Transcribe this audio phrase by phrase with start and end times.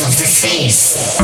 [0.00, 1.20] of the face.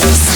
[0.00, 0.28] Just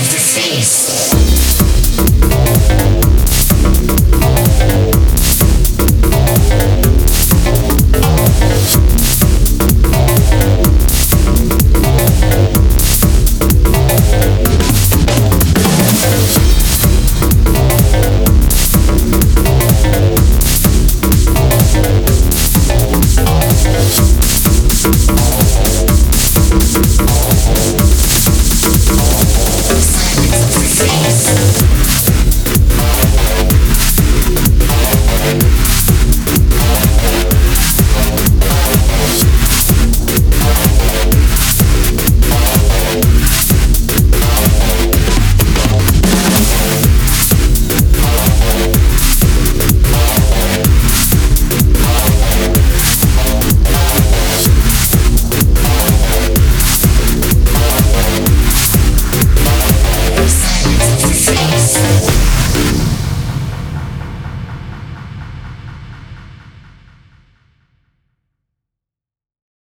[0.00, 1.39] of the feast.